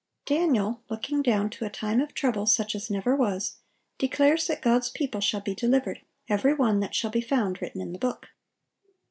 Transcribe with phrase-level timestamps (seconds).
[0.25, 3.57] (841) Daniel, looking down to "a time of trouble, such as never was,"
[3.99, 7.93] declares that God's people shall be delivered, "every one that shall be found written in
[7.93, 8.29] the book."